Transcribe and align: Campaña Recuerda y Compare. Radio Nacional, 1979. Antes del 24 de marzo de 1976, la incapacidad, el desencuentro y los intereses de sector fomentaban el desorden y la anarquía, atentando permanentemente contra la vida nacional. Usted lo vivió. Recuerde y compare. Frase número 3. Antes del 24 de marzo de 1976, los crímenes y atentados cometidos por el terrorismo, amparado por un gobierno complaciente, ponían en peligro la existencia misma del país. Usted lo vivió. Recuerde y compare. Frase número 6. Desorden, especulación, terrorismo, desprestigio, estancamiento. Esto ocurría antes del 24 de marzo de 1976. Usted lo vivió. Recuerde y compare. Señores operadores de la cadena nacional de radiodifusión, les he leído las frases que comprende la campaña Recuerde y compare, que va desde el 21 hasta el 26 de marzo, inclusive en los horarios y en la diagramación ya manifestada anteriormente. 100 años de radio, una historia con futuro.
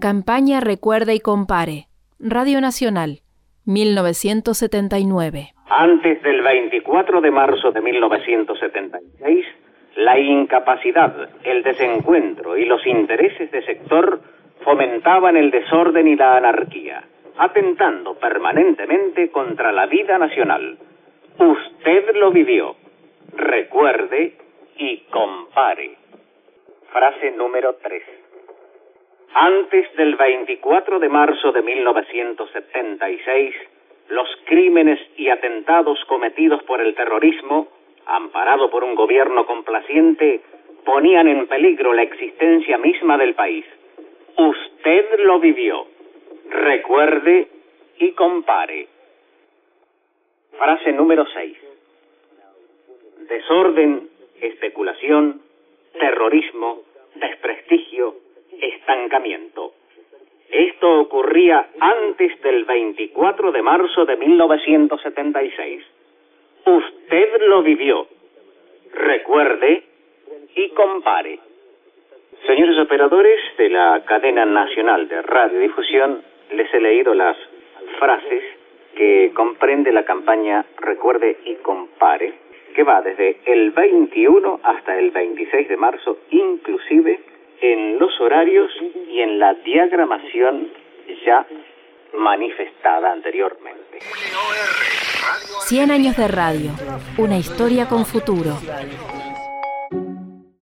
Campaña 0.00 0.60
Recuerda 0.60 1.14
y 1.14 1.20
Compare. 1.20 1.86
Radio 2.18 2.60
Nacional, 2.60 3.20
1979. 3.64 5.54
Antes 5.68 6.22
del 6.22 6.42
24 6.42 7.20
de 7.20 7.30
marzo 7.30 7.72
de 7.72 7.80
1976, 7.80 9.46
la 9.96 10.18
incapacidad, 10.18 11.30
el 11.44 11.62
desencuentro 11.62 12.56
y 12.56 12.64
los 12.64 12.86
intereses 12.86 13.50
de 13.50 13.64
sector 13.64 14.20
fomentaban 14.64 15.36
el 15.36 15.50
desorden 15.50 16.08
y 16.08 16.16
la 16.16 16.36
anarquía, 16.36 17.04
atentando 17.38 18.14
permanentemente 18.14 19.30
contra 19.30 19.72
la 19.72 19.86
vida 19.86 20.18
nacional. 20.18 20.78
Usted 21.38 22.16
lo 22.16 22.30
vivió. 22.32 22.76
Recuerde 23.34 24.41
y 24.76 24.98
compare. 25.10 25.96
Frase 26.92 27.30
número 27.32 27.76
3. 27.82 28.02
Antes 29.34 29.96
del 29.96 30.16
24 30.16 30.98
de 30.98 31.08
marzo 31.08 31.52
de 31.52 31.62
1976, 31.62 33.54
los 34.08 34.28
crímenes 34.44 35.00
y 35.16 35.30
atentados 35.30 36.04
cometidos 36.06 36.62
por 36.64 36.80
el 36.82 36.94
terrorismo, 36.94 37.68
amparado 38.06 38.70
por 38.70 38.84
un 38.84 38.94
gobierno 38.94 39.46
complaciente, 39.46 40.42
ponían 40.84 41.28
en 41.28 41.46
peligro 41.46 41.94
la 41.94 42.02
existencia 42.02 42.76
misma 42.76 43.16
del 43.16 43.34
país. 43.34 43.64
Usted 44.36 45.20
lo 45.20 45.40
vivió. 45.40 45.86
Recuerde 46.50 47.48
y 47.98 48.12
compare. 48.12 48.88
Frase 50.58 50.92
número 50.92 51.24
6. 51.32 51.56
Desorden, 53.28 54.10
especulación, 54.42 55.40
terrorismo, 55.98 56.82
desprestigio, 57.14 58.16
estancamiento. 58.60 59.72
Esto 60.50 61.00
ocurría 61.00 61.70
antes 61.80 62.40
del 62.42 62.64
24 62.64 63.52
de 63.52 63.62
marzo 63.62 64.04
de 64.04 64.16
1976. 64.16 65.84
Usted 66.66 67.40
lo 67.48 67.62
vivió. 67.62 68.06
Recuerde 68.92 69.84
y 70.54 70.68
compare. 70.70 71.38
Señores 72.46 72.78
operadores 72.78 73.40
de 73.56 73.70
la 73.70 74.02
cadena 74.04 74.44
nacional 74.44 75.08
de 75.08 75.22
radiodifusión, 75.22 76.22
les 76.52 76.72
he 76.74 76.80
leído 76.80 77.14
las 77.14 77.36
frases 77.98 78.42
que 78.94 79.32
comprende 79.34 79.92
la 79.92 80.04
campaña 80.04 80.66
Recuerde 80.78 81.38
y 81.44 81.54
compare, 81.56 82.34
que 82.72 82.82
va 82.82 83.02
desde 83.02 83.38
el 83.46 83.70
21 83.70 84.60
hasta 84.62 84.98
el 84.98 85.10
26 85.10 85.68
de 85.68 85.76
marzo, 85.76 86.18
inclusive 86.30 87.20
en 87.60 87.98
los 87.98 88.20
horarios 88.20 88.70
y 89.08 89.20
en 89.20 89.38
la 89.38 89.54
diagramación 89.54 90.68
ya 91.24 91.46
manifestada 92.14 93.12
anteriormente. 93.12 93.98
100 95.66 95.90
años 95.90 96.16
de 96.16 96.28
radio, 96.28 96.70
una 97.18 97.38
historia 97.38 97.88
con 97.88 98.04
futuro. 98.04 98.58